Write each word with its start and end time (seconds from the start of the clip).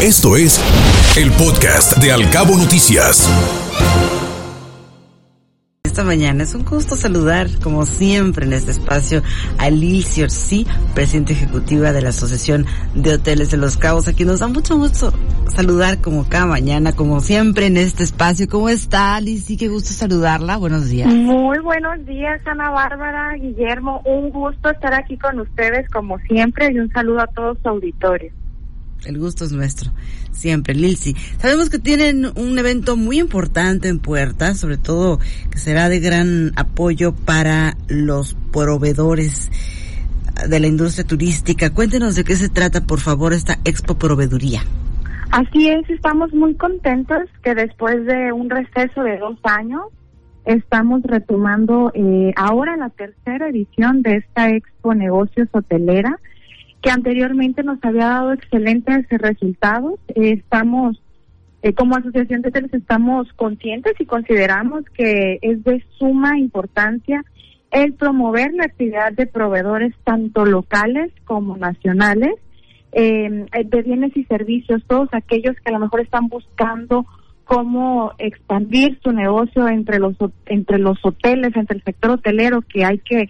Esto 0.00 0.36
es 0.36 0.62
el 1.18 1.28
podcast 1.32 1.98
de 1.98 2.12
Alcabo 2.12 2.56
Noticias. 2.56 3.28
Esta 5.82 6.04
mañana 6.04 6.44
es 6.44 6.54
un 6.54 6.64
gusto 6.64 6.94
saludar, 6.94 7.48
como 7.64 7.84
siempre 7.84 8.46
en 8.46 8.52
este 8.52 8.70
espacio, 8.70 9.22
a 9.58 9.70
Lilcy 9.70 10.22
Orsi, 10.22 10.68
presidenta 10.94 11.32
ejecutiva 11.32 11.90
de 11.90 12.02
la 12.02 12.10
Asociación 12.10 12.64
de 12.94 13.14
Hoteles 13.14 13.50
de 13.50 13.56
Los 13.56 13.76
Cabos, 13.76 14.06
a 14.06 14.12
quien 14.12 14.28
nos 14.28 14.38
da 14.38 14.46
mucho 14.46 14.76
gusto 14.76 15.12
saludar 15.48 16.00
como 16.00 16.28
cada 16.28 16.46
mañana, 16.46 16.92
como 16.92 17.18
siempre 17.18 17.66
en 17.66 17.76
este 17.76 18.04
espacio. 18.04 18.46
¿Cómo 18.48 18.68
está, 18.68 19.20
Lilcy? 19.20 19.56
Qué 19.56 19.66
gusto 19.66 19.90
saludarla. 19.92 20.58
Buenos 20.58 20.88
días. 20.88 21.12
Muy 21.12 21.58
buenos 21.58 22.06
días, 22.06 22.40
Ana 22.46 22.70
Bárbara, 22.70 23.34
Guillermo. 23.34 24.00
Un 24.04 24.30
gusto 24.30 24.70
estar 24.70 24.94
aquí 24.94 25.18
con 25.18 25.40
ustedes 25.40 25.88
como 25.88 26.20
siempre 26.20 26.70
y 26.72 26.78
un 26.78 26.88
saludo 26.92 27.22
a 27.22 27.26
todos 27.26 27.56
los 27.56 27.66
auditores. 27.66 28.32
El 29.06 29.18
gusto 29.18 29.44
es 29.44 29.52
nuestro, 29.52 29.92
siempre, 30.32 30.74
Lilsi. 30.74 31.14
Sabemos 31.38 31.70
que 31.70 31.78
tienen 31.78 32.26
un 32.36 32.58
evento 32.58 32.96
muy 32.96 33.18
importante 33.18 33.88
en 33.88 34.00
puerta, 34.00 34.54
sobre 34.54 34.76
todo 34.76 35.18
que 35.50 35.58
será 35.58 35.88
de 35.88 36.00
gran 36.00 36.52
apoyo 36.56 37.14
para 37.14 37.76
los 37.88 38.36
proveedores 38.52 39.50
de 40.48 40.60
la 40.60 40.66
industria 40.66 41.06
turística. 41.06 41.72
Cuéntenos 41.72 42.16
de 42.16 42.24
qué 42.24 42.36
se 42.36 42.48
trata, 42.48 42.86
por 42.86 43.00
favor, 43.00 43.32
esta 43.32 43.58
Expo 43.64 43.94
Proveeduría. 43.94 44.62
Así 45.30 45.68
es, 45.68 45.88
estamos 45.90 46.32
muy 46.32 46.54
contentos 46.54 47.18
que 47.42 47.54
después 47.54 48.04
de 48.06 48.32
un 48.32 48.48
receso 48.48 49.02
de 49.02 49.18
dos 49.18 49.38
años, 49.44 49.82
estamos 50.44 51.02
retomando 51.02 51.92
eh, 51.94 52.32
ahora 52.36 52.76
la 52.76 52.88
tercera 52.88 53.48
edición 53.48 54.00
de 54.02 54.16
esta 54.16 54.48
Expo 54.48 54.94
Negocios 54.94 55.48
Hotelera 55.52 56.18
que 56.82 56.90
anteriormente 56.90 57.62
nos 57.62 57.78
había 57.82 58.06
dado 58.06 58.32
excelentes 58.32 59.06
resultados. 59.10 59.94
estamos, 60.14 61.00
eh, 61.62 61.72
como 61.72 61.96
asociación 61.96 62.42
de 62.42 62.50
hoteles, 62.50 62.74
estamos 62.74 63.32
conscientes 63.34 63.94
y 63.98 64.06
consideramos 64.06 64.84
que 64.94 65.38
es 65.42 65.62
de 65.64 65.84
suma 65.98 66.38
importancia 66.38 67.24
el 67.70 67.94
promover 67.94 68.52
la 68.54 68.64
actividad 68.64 69.12
de 69.12 69.26
proveedores 69.26 69.94
tanto 70.04 70.46
locales 70.46 71.12
como 71.24 71.56
nacionales 71.56 72.34
em, 72.92 73.46
de 73.46 73.82
bienes 73.82 74.16
y 74.16 74.24
servicios, 74.24 74.82
todos 74.86 75.08
aquellos 75.12 75.54
que 75.56 75.70
a 75.70 75.72
lo 75.72 75.80
mejor 75.80 76.00
están 76.00 76.28
buscando 76.28 77.04
cómo 77.44 78.12
expandir 78.18 78.98
su 79.02 79.12
negocio 79.12 79.68
entre 79.68 79.98
los 79.98 80.14
entre 80.46 80.78
los 80.78 80.98
hoteles, 81.02 81.56
entre 81.56 81.78
el 81.78 81.82
sector 81.82 82.12
hotelero, 82.12 82.62
que 82.62 82.84
hay 82.84 82.98
que 82.98 83.28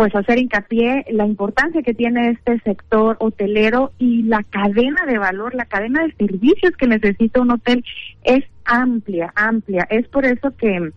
pues 0.00 0.14
hacer 0.14 0.38
hincapié 0.38 1.04
la 1.10 1.26
importancia 1.26 1.82
que 1.82 1.92
tiene 1.92 2.30
este 2.30 2.58
sector 2.60 3.18
hotelero 3.20 3.92
y 3.98 4.22
la 4.22 4.42
cadena 4.44 5.04
de 5.04 5.18
valor, 5.18 5.54
la 5.54 5.66
cadena 5.66 6.02
de 6.02 6.14
servicios 6.14 6.74
que 6.78 6.86
necesita 6.86 7.42
un 7.42 7.50
hotel 7.50 7.84
es 8.24 8.42
amplia, 8.64 9.30
amplia. 9.36 9.86
Es 9.90 10.08
por 10.08 10.24
eso 10.24 10.56
que 10.56 10.90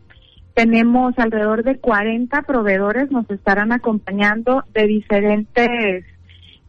tenemos 0.53 1.19
alrededor 1.19 1.65
de 1.65 1.79
40 1.79 2.43
proveedores, 2.43 3.11
nos 3.11 3.29
estarán 3.29 3.73
acompañando 3.73 4.63
de 4.73 4.87
diferentes 4.87 6.05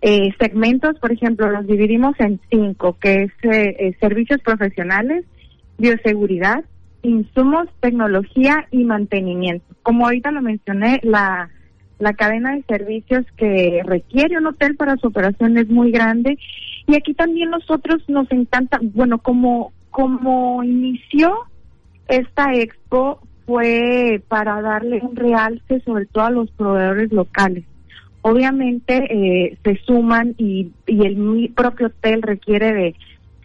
eh, 0.02 0.34
segmentos, 0.40 0.98
por 0.98 1.12
ejemplo, 1.12 1.48
los 1.48 1.68
dividimos 1.68 2.18
en 2.18 2.40
cinco, 2.50 2.96
que 3.00 3.22
es 3.22 3.32
eh, 3.44 3.76
eh, 3.78 3.96
servicios 4.00 4.40
profesionales, 4.40 5.24
bioseguridad, 5.78 6.64
insumos, 7.02 7.68
tecnología 7.78 8.66
y 8.72 8.82
mantenimiento. 8.82 9.66
Como 9.84 10.06
ahorita 10.06 10.32
lo 10.32 10.42
mencioné, 10.42 10.98
la 11.04 11.48
la 11.98 12.14
cadena 12.14 12.54
de 12.54 12.62
servicios 12.62 13.24
que 13.36 13.82
requiere 13.84 14.38
un 14.38 14.46
hotel 14.46 14.76
para 14.76 14.96
su 14.96 15.08
operación 15.08 15.56
es 15.58 15.68
muy 15.68 15.90
grande 15.90 16.38
y 16.86 16.96
aquí 16.96 17.14
también 17.14 17.50
nosotros 17.50 18.02
nos 18.08 18.30
encanta, 18.30 18.78
bueno, 18.82 19.18
como 19.18 19.72
como 19.90 20.64
inició 20.64 21.32
esta 22.08 22.52
expo 22.52 23.20
fue 23.46 24.20
para 24.28 24.60
darle 24.60 25.00
un 25.02 25.14
realce 25.14 25.80
sobre 25.84 26.06
todo 26.06 26.24
a 26.24 26.30
los 26.30 26.50
proveedores 26.50 27.12
locales. 27.12 27.64
Obviamente 28.22 29.04
eh, 29.10 29.58
se 29.62 29.76
suman 29.84 30.34
y, 30.38 30.72
y 30.86 31.06
el 31.06 31.52
propio 31.54 31.88
hotel 31.88 32.22
requiere 32.22 32.72
de, 32.72 32.94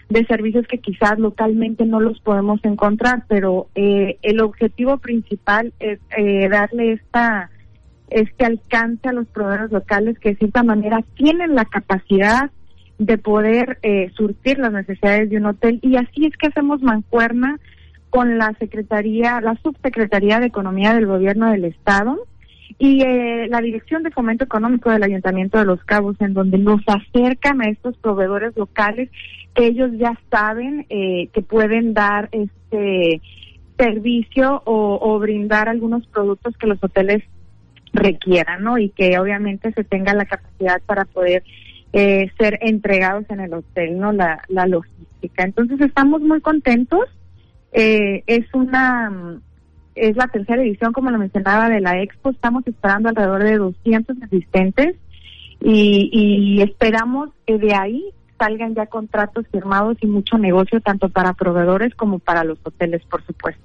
de 0.10 0.26
servicios 0.26 0.66
que 0.68 0.80
quizás 0.80 1.20
localmente 1.20 1.86
no 1.86 2.00
los 2.00 2.20
podemos 2.22 2.60
encontrar, 2.64 3.26
pero 3.28 3.68
eh, 3.76 4.18
el 4.24 4.42
objetivo 4.42 4.98
principal 4.98 5.72
es 5.80 6.00
eh, 6.18 6.50
darle 6.50 6.94
esta 6.94 7.52
este 8.12 8.46
alcance 8.46 9.10
a 9.10 9.14
los 9.14 9.28
proveedores 9.28 9.72
locales 9.72 10.20
que 10.20 10.30
de 10.30 10.36
cierta 10.38 10.64
manera 10.64 11.04
tienen 11.16 11.56
la 11.56 11.66
capacidad 11.66 12.52
de 13.00 13.18
poder 13.18 13.80
eh, 13.82 14.12
surtir 14.16 14.60
las 14.60 14.74
necesidades 14.74 15.30
de 15.30 15.38
un 15.38 15.48
hotel. 15.48 15.80
Y 15.82 15.96
así 15.96 16.26
es 16.26 16.36
que 16.38 16.48
hacemos 16.48 16.82
mancuerna 16.82 17.60
con 18.10 18.38
la 18.38 18.54
Secretaría, 18.60 19.40
la 19.42 19.56
Subsecretaría 19.64 20.40
de 20.40 20.48
Economía 20.48 20.94
del 20.94 21.06
Gobierno 21.06 21.50
del 21.50 21.66
Estado 21.66 22.18
y 22.78 23.02
eh, 23.04 23.48
la 23.50 23.62
Dirección 23.62 24.04
de 24.04 24.12
Fomento 24.12 24.44
Económico 24.44 24.90
del 24.90 25.04
Ayuntamiento 25.04 25.58
de 25.58 25.66
Los 25.66 25.84
Cabos, 25.84 26.18
en 26.20 26.34
donde 26.34 26.58
nos 26.58 26.82
acercan 26.88 27.62
a 27.62 27.70
estos 27.70 27.98
proveedores 27.98 28.56
locales 28.58 29.10
que 29.54 29.68
ellos 29.68 29.92
ya 29.98 30.20
saben 30.30 30.86
eh, 30.90 31.30
que 31.34 31.42
pueden 31.42 31.94
dar 31.94 32.30
este 32.32 33.22
servicio 33.78 34.62
o 34.66 35.20
brindar 35.20 35.70
algunos 35.70 36.06
productos 36.08 36.58
que 36.58 36.68
los 36.68 36.84
hoteles 36.84 37.24
requieran, 37.94 38.64
¿no? 38.64 38.78
Y 38.78 38.90
que 38.90 39.18
obviamente 39.20 39.72
se 39.74 39.84
tenga 39.84 40.14
la 40.14 40.26
capacidad 40.26 40.82
para 40.86 41.06
poder 41.06 41.44
eh, 41.94 42.32
ser 42.38 42.60
entregados 42.62 43.26
en 43.30 43.40
el 43.40 43.54
hotel, 43.54 44.00
¿no? 44.00 44.12
La, 44.12 44.42
la 44.48 44.68
logística. 44.68 45.44
Entonces 45.44 45.82
estamos 45.82 46.22
muy 46.22 46.42
contentos. 46.42 47.06
Eh, 47.72 48.24
es 48.28 48.46
una 48.54 49.40
es 49.96 50.16
la 50.16 50.28
tercera 50.28 50.62
edición, 50.62 50.94
como 50.94 51.12
lo 51.12 51.18
mencionaba, 51.18 51.70
de 51.70 51.82
la 51.82 52.02
Expo. 52.02 52.30
Estamos 52.30 52.66
esperando 52.66 53.10
alrededor 53.10 53.44
de 53.44 53.58
200 53.58 54.18
asistentes 54.24 54.96
y, 55.62 56.10
y 56.14 56.62
esperamos 56.62 57.30
que 57.46 57.58
de 57.58 57.74
ahí 57.74 58.06
salgan 58.38 58.74
ya 58.74 58.86
contratos 58.86 59.46
firmados 59.52 59.98
y 60.02 60.08
mucho 60.08 60.38
negocio 60.38 60.80
tanto 60.80 61.10
para 61.10 61.34
proveedores 61.34 61.94
como 61.96 62.20
para 62.20 62.46
los 62.46 62.58
hoteles, 62.64 63.04
por 63.06 63.26
supuesto. 63.26 63.62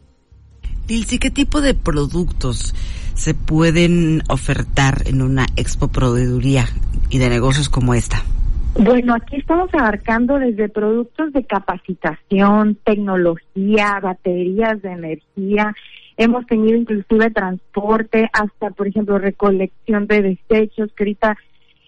Dilsi, 0.86 1.18
¿qué 1.18 1.30
tipo 1.30 1.60
de 1.60 1.74
productos 1.74 2.74
se 3.14 3.34
pueden 3.34 4.22
ofertar 4.28 5.02
en 5.06 5.22
una 5.22 5.46
expo 5.56 5.88
proveeduría 5.88 6.66
y 7.10 7.18
de 7.18 7.30
negocios 7.30 7.68
como 7.68 7.94
esta? 7.94 8.22
Bueno, 8.76 9.14
aquí 9.14 9.36
estamos 9.36 9.72
abarcando 9.72 10.38
desde 10.38 10.68
productos 10.68 11.32
de 11.32 11.44
capacitación, 11.44 12.76
tecnología, 12.84 14.00
baterías 14.02 14.82
de 14.82 14.90
energía, 14.90 15.72
hemos 16.16 16.44
tenido 16.46 16.76
inclusive 16.76 17.30
transporte, 17.30 18.28
hasta 18.32 18.70
por 18.70 18.88
ejemplo 18.88 19.18
recolección 19.18 20.08
de 20.08 20.22
desechos, 20.22 20.92
que 20.96 21.04
ahorita 21.04 21.36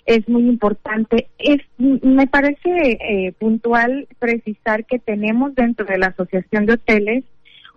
es 0.06 0.28
muy 0.28 0.48
importante. 0.48 1.28
Es, 1.38 1.58
me 1.78 2.28
parece 2.28 2.70
eh, 2.70 3.32
puntual 3.38 4.06
precisar 4.20 4.86
que 4.86 5.00
tenemos 5.00 5.56
dentro 5.56 5.84
de 5.86 5.98
la 5.98 6.06
Asociación 6.06 6.66
de 6.66 6.74
Hoteles 6.74 7.24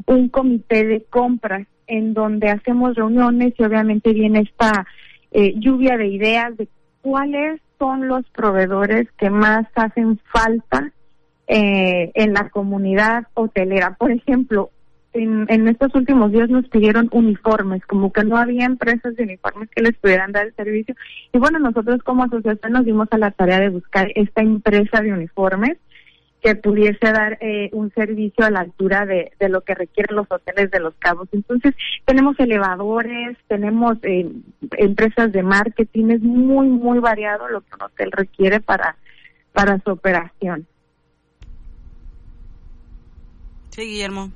un 0.05 0.29
comité 0.29 0.85
de 0.85 1.03
compras 1.09 1.67
en 1.89 2.13
donde 2.13 2.49
hacemos 2.49 2.95
reuniones 2.95 3.53
y 3.57 3.63
obviamente 3.63 4.13
viene 4.13 4.41
esta 4.41 4.85
eh, 5.31 5.53
lluvia 5.57 5.97
de 5.97 6.07
ideas 6.07 6.55
de 6.55 6.69
cuáles 7.01 7.59
son 7.77 8.07
los 8.07 8.25
proveedores 8.29 9.07
que 9.17 9.29
más 9.29 9.65
hacen 9.75 10.19
falta 10.31 10.91
eh, 11.47 12.11
en 12.13 12.33
la 12.33 12.49
comunidad 12.49 13.27
hotelera. 13.33 13.95
Por 13.97 14.11
ejemplo, 14.11 14.69
en, 15.13 15.45
en, 15.49 15.67
estos 15.67 15.95
últimos 15.95 16.31
días 16.31 16.49
nos 16.49 16.67
pidieron 16.67 17.09
uniformes, 17.11 17.83
como 17.85 18.13
que 18.13 18.23
no 18.23 18.37
había 18.37 18.65
empresas 18.65 19.15
de 19.15 19.23
uniformes 19.23 19.69
que 19.69 19.81
les 19.81 19.97
pudieran 19.97 20.31
dar 20.31 20.45
el 20.45 20.55
servicio. 20.55 20.95
Y 21.33 21.39
bueno, 21.39 21.57
nosotros 21.57 22.03
como 22.03 22.23
asociación 22.23 22.73
nos 22.73 22.85
dimos 22.85 23.07
a 23.11 23.17
la 23.17 23.31
tarea 23.31 23.59
de 23.59 23.69
buscar 23.69 24.11
esta 24.13 24.41
empresa 24.41 25.01
de 25.01 25.13
uniformes 25.13 25.77
que 26.41 26.55
pudiese 26.55 27.11
dar 27.11 27.37
eh, 27.41 27.69
un 27.73 27.91
servicio 27.91 28.45
a 28.45 28.51
la 28.51 28.61
altura 28.61 29.05
de, 29.05 29.31
de, 29.39 29.49
lo 29.49 29.61
que 29.61 29.75
requieren 29.75 30.15
los 30.15 30.27
hoteles 30.29 30.71
de 30.71 30.79
los 30.79 30.93
cabos. 30.95 31.27
Entonces, 31.31 31.75
tenemos 32.05 32.39
elevadores, 32.39 33.37
tenemos 33.47 33.97
eh, 34.03 34.31
empresas 34.77 35.31
de 35.31 35.43
marketing, 35.43 36.11
es 36.11 36.21
muy, 36.21 36.67
muy 36.67 36.99
variado 36.99 37.49
lo 37.49 37.61
que 37.61 37.75
un 37.75 37.83
hotel 37.83 38.11
requiere 38.11 38.61
para, 38.61 38.95
para 39.51 39.79
su 39.79 39.91
operación. 39.91 40.65
Sí, 43.69 43.81
Guillermo. 43.81 44.31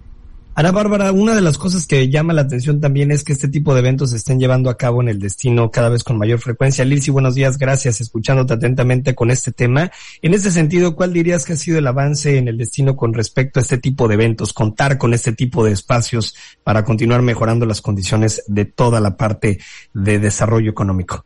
Ana 0.56 0.72
Bárbara, 0.72 1.12
una 1.12 1.34
de 1.34 1.42
las 1.42 1.58
cosas 1.58 1.88
que 1.88 2.10
llama 2.10 2.32
la 2.32 2.44
atención 2.44 2.80
también 2.80 3.10
es 3.10 3.24
que 3.24 3.34
este 3.34 3.48
tipo 3.48 3.74
de 3.74 3.80
eventos 3.80 4.12
se 4.12 4.18
estén 4.18 4.40
llevando 4.40 4.70
a 4.70 4.78
cabo 4.78 5.02
en 5.02 5.10
el 5.10 5.18
destino 5.18 5.72
cada 5.72 5.90
vez 5.90 6.04
con 6.04 6.20
mayor 6.20 6.38
frecuencia. 6.38 6.86
Lilsi, 6.86 7.10
buenos 7.10 7.34
días, 7.34 7.58
gracias, 7.58 8.02
escuchándote 8.02 8.54
atentamente 8.54 9.16
con 9.16 9.32
este 9.32 9.52
tema. 9.52 9.90
En 10.22 10.36
ese 10.36 10.52
sentido, 10.52 10.96
¿cuál 10.96 11.12
dirías 11.12 11.44
que 11.44 11.54
ha 11.54 11.56
sido 11.56 11.80
el 11.80 11.88
avance 11.88 12.38
en 12.38 12.48
el 12.48 12.60
destino 12.60 12.96
con 12.96 13.16
respecto 13.16 13.60
a 13.60 13.64
este 13.64 13.80
tipo 13.80 14.08
de 14.08 14.14
eventos, 14.14 14.54
contar 14.54 15.00
con 15.00 15.16
este 15.16 15.34
tipo 15.34 15.66
de 15.66 15.72
espacios 15.72 16.36
para 16.64 16.84
continuar 16.84 17.24
mejorando 17.24 17.66
las 17.66 17.82
condiciones 17.82 18.44
de 18.48 18.66
toda 18.66 19.00
la 19.00 19.18
parte 19.18 19.58
de 19.92 20.20
desarrollo 20.20 20.70
económico? 20.70 21.26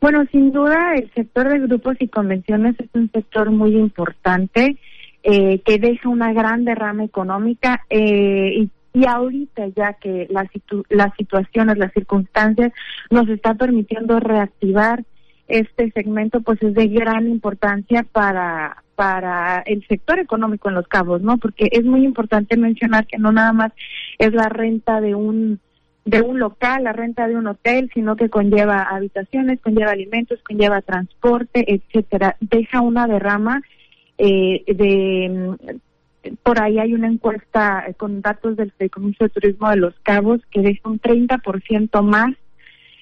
Bueno, 0.00 0.24
sin 0.30 0.52
duda, 0.52 0.94
el 0.94 1.10
sector 1.12 1.48
de 1.48 1.58
grupos 1.58 1.96
y 1.98 2.06
convenciones 2.06 2.76
es 2.78 2.88
un 2.94 3.10
sector 3.10 3.50
muy 3.50 3.74
importante 3.74 4.78
eh, 5.26 5.60
que 5.64 5.78
deja 5.78 6.08
una 6.08 6.32
gran 6.32 6.64
derrama 6.64 7.02
económica 7.02 7.84
y, 7.88 8.70
y, 8.92 9.06
ahorita 9.06 9.68
ya 9.68 9.94
que 9.94 10.26
las, 10.30 10.48
las 10.90 11.14
situaciones, 11.16 11.78
las 11.78 11.92
circunstancias 11.94 12.72
nos 13.10 13.28
está 13.30 13.54
permitiendo 13.54 14.20
reactivar 14.20 15.02
este 15.48 15.90
segmento, 15.92 16.42
pues 16.42 16.62
es 16.62 16.74
de 16.74 16.88
gran 16.88 17.26
importancia 17.28 18.04
para 18.12 18.84
para 18.94 19.60
el 19.66 19.84
sector 19.88 20.20
económico 20.20 20.68
en 20.68 20.76
Los 20.76 20.86
Cabos, 20.86 21.20
¿no? 21.20 21.38
Porque 21.38 21.68
es 21.72 21.84
muy 21.84 22.04
importante 22.04 22.56
mencionar 22.56 23.06
que 23.06 23.18
no 23.18 23.32
nada 23.32 23.52
más 23.52 23.72
es 24.18 24.32
la 24.32 24.48
renta 24.48 25.00
de 25.00 25.14
un 25.14 25.58
de 26.04 26.20
un 26.20 26.38
local, 26.38 26.84
la 26.84 26.92
renta 26.92 27.26
de 27.26 27.34
un 27.34 27.46
hotel, 27.46 27.90
sino 27.94 28.14
que 28.14 28.28
conlleva 28.28 28.82
habitaciones, 28.82 29.58
conlleva 29.60 29.92
alimentos, 29.92 30.38
conlleva 30.46 30.82
transporte, 30.82 31.64
etcétera. 31.74 32.36
Deja 32.40 32.82
una 32.82 33.06
derrama 33.06 33.62
eh, 34.18 34.64
de 34.66 35.78
por 36.42 36.60
ahí 36.62 36.78
hay 36.78 36.94
una 36.94 37.08
encuesta 37.08 37.86
con 37.96 38.22
datos 38.22 38.56
del 38.56 38.72
Comicio 38.90 39.26
de 39.26 39.30
Turismo 39.30 39.68
de 39.70 39.76
Los 39.76 39.94
Cabos 40.02 40.40
que 40.50 40.62
deja 40.62 40.88
un 40.88 41.00
30% 41.00 42.02
más 42.02 42.34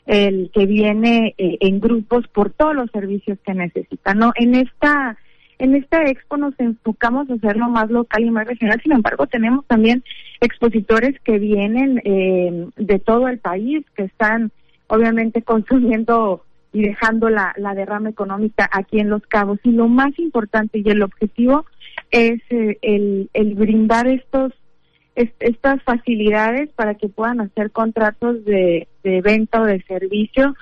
el 0.07 0.51
que 0.53 0.67
viene 0.67 1.35
eh, 1.39 1.59
en 1.61 1.81
grupos 1.81 2.27
por 2.29 2.51
todos 2.51 2.75
los 2.75 2.91
servicios 2.91 3.39
que 3.45 3.55
necesita, 3.55 4.15
¿no? 4.15 4.33
En 4.35 4.55
esta 4.55 5.17
en 5.59 5.77
esta 5.77 6.03
expo 6.07 6.37
nos 6.37 6.59
enfocamos 6.59 7.31
a 7.31 7.35
hacerlo 7.35 7.69
más 7.69 7.89
local 7.89 8.25
y 8.25 8.31
más 8.31 8.49
regional, 8.49 8.81
sin 8.83 8.93
embargo 8.93 9.29
tenemos 9.29 9.65
también 9.67 10.03
expositores 10.41 11.21
que 11.21 11.39
vienen 11.39 12.03
eh, 12.05 12.67
de 12.77 12.99
todo 12.99 13.29
el 13.29 13.39
país, 13.39 13.85
que 13.95 14.05
están 14.05 14.51
obviamente 14.89 15.43
consumiendo 15.45 16.45
y 16.73 16.83
dejando 16.83 17.29
la, 17.29 17.53
la 17.57 17.75
derrama 17.75 18.11
económica 18.11 18.69
aquí 18.73 18.99
en 18.99 19.11
Los 19.11 19.27
Cabos. 19.27 19.59
Y 19.63 19.73
lo 19.73 19.89
más 19.89 20.19
importante 20.19 20.79
y 20.79 20.89
el 20.89 21.03
objetivo 21.03 21.67
es 22.11 22.41
eh, 22.51 22.79
el, 22.83 23.31
el 23.35 23.55
brindar 23.55 24.07
estos 24.09 24.53
estas 25.15 25.83
facilidades 25.83 26.71
para 26.71 26.95
que 26.95 27.09
puedan 27.09 27.43
hacer 27.43 27.71
contratos 27.71 28.43
de, 28.47 28.89
de 29.05 29.21
venta 29.21 29.61
o 29.61 29.67
de 29.67 29.83
servicio 29.83 30.55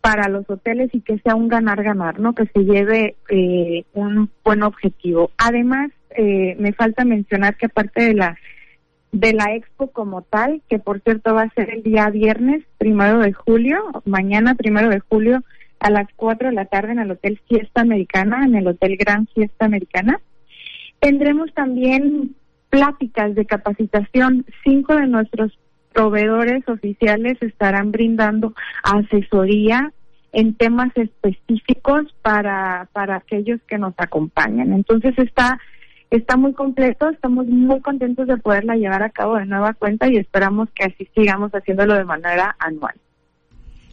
para 0.00 0.28
los 0.28 0.50
hoteles 0.50 0.90
y 0.92 1.00
que 1.00 1.18
sea 1.18 1.36
un 1.36 1.46
ganar-ganar, 1.46 2.18
¿no? 2.18 2.34
Que 2.34 2.46
se 2.46 2.64
lleve 2.64 3.14
eh, 3.28 3.84
un 3.92 4.28
buen 4.44 4.64
objetivo. 4.64 5.30
Además, 5.38 5.92
eh, 6.16 6.56
me 6.58 6.72
falta 6.72 7.04
mencionar 7.04 7.56
que 7.56 7.66
aparte 7.66 8.08
de 8.08 8.14
la 8.14 8.36
de 9.12 9.34
la 9.34 9.54
expo 9.54 9.90
como 9.92 10.22
tal, 10.22 10.62
que 10.68 10.78
por 10.78 11.00
cierto 11.00 11.34
va 11.34 11.42
a 11.42 11.50
ser 11.50 11.70
el 11.70 11.82
día 11.82 12.08
viernes, 12.08 12.64
primero 12.78 13.18
de 13.18 13.32
julio, 13.32 13.78
mañana 14.06 14.54
primero 14.54 14.88
de 14.88 15.00
julio 15.00 15.42
a 15.80 15.90
las 15.90 16.06
cuatro 16.16 16.48
de 16.48 16.54
la 16.54 16.64
tarde 16.64 16.92
en 16.92 17.00
el 17.00 17.10
Hotel 17.10 17.40
Fiesta 17.48 17.82
Americana, 17.82 18.44
en 18.44 18.54
el 18.54 18.66
Hotel 18.66 18.96
Gran 18.96 19.26
Fiesta 19.28 19.66
Americana. 19.66 20.20
Tendremos 21.00 21.52
también 21.52 22.36
pláticas 22.70 23.34
de 23.34 23.44
capacitación. 23.44 24.46
Cinco 24.64 24.94
de 24.94 25.06
nuestros 25.06 25.58
proveedores 25.92 26.66
oficiales 26.68 27.36
estarán 27.42 27.92
brindando 27.92 28.54
asesoría 28.82 29.92
en 30.32 30.54
temas 30.54 30.90
específicos 30.96 32.14
para, 32.22 32.88
para 32.92 33.16
aquellos 33.16 33.60
que 33.66 33.76
nos 33.76 33.92
acompañan. 33.98 34.72
Entonces 34.72 35.18
está, 35.18 35.58
está 36.16 36.36
muy 36.36 36.52
completo, 36.52 37.08
estamos 37.08 37.46
muy 37.46 37.80
contentos 37.80 38.26
de 38.26 38.36
poderla 38.36 38.76
llevar 38.76 39.02
a 39.02 39.10
cabo 39.10 39.36
de 39.36 39.46
nueva 39.46 39.72
cuenta 39.72 40.08
y 40.08 40.18
esperamos 40.18 40.68
que 40.74 40.84
así 40.84 41.08
sigamos 41.14 41.50
haciéndolo 41.52 41.94
de 41.94 42.04
manera 42.04 42.54
anual. 42.58 42.94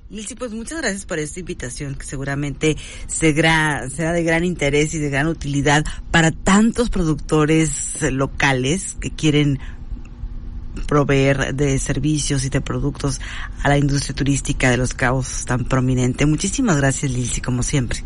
Lizzy, 0.09 0.35
pues 0.35 0.53
muchas 0.53 0.81
gracias 0.81 1.05
por 1.05 1.19
esta 1.19 1.39
invitación 1.39 1.95
que 1.95 2.03
seguramente 2.03 2.75
será, 3.07 3.87
será 3.89 4.11
de 4.11 4.23
gran 4.23 4.43
interés 4.43 4.93
y 4.95 4.99
de 4.99 5.09
gran 5.09 5.27
utilidad 5.27 5.85
para 6.11 6.31
tantos 6.31 6.89
productores 6.89 8.01
locales 8.11 8.97
que 8.99 9.11
quieren 9.11 9.59
proveer 10.87 11.53
de 11.53 11.77
servicios 11.77 12.43
y 12.43 12.49
de 12.49 12.59
productos 12.59 13.21
a 13.63 13.69
la 13.69 13.77
industria 13.77 14.15
turística 14.15 14.71
de 14.71 14.77
los 14.77 14.93
cabos 14.93 15.45
tan 15.45 15.65
prominente. 15.65 16.25
Muchísimas 16.25 16.77
gracias, 16.77 17.11
Lizzy, 17.11 17.41
como 17.41 17.61
siempre. 17.61 17.99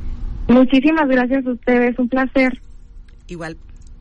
Muchísimas 0.49 1.07
gracias 1.07 1.45
a 1.45 1.51
ustedes, 1.51 1.97
un 1.97 2.09
placer. 2.09 2.61
Igual, 3.27 3.57